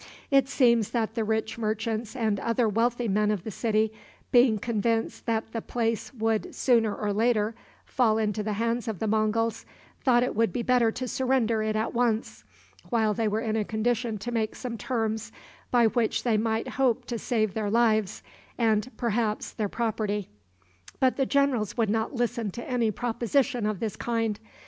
[0.31, 3.93] It seems that the rich merchants and other wealthy men of the city,
[4.31, 7.53] being convinced that the place would sooner or later
[7.85, 9.63] fall into the hands of the Monguls,
[10.03, 12.43] thought it would be better to surrender it at once,
[12.89, 15.31] while they were in a condition to make some terms
[15.69, 18.23] by which they might hope to save their lives,
[18.57, 20.29] and perhaps their property.
[20.99, 24.39] But the generals would not listen to any proposition of this kind.